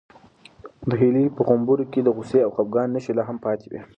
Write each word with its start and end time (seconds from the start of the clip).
د 0.89 0.91
هیلې 1.01 1.23
په 1.35 1.41
غومبورو 1.47 1.89
کې 1.91 1.99
د 2.03 2.07
غوسې 2.15 2.39
او 2.43 2.51
خپګان 2.55 2.87
نښې 2.93 3.13
لا 3.17 3.23
هم 3.29 3.37
پاتې 3.45 3.65
وې. 3.71 3.81